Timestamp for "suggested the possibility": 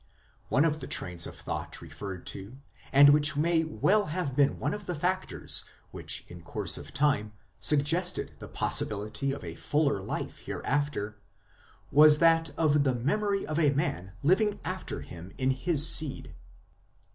7.59-9.31